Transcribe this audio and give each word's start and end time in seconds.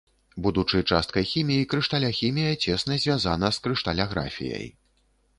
Будучы 0.45 0.79
часткай 0.95 1.25
хіміі, 1.31 1.67
крышталяхімія 1.73 2.53
цесна 2.65 2.97
звязана 3.03 3.51
з 3.59 3.65
крышталяграфіяй. 3.67 4.65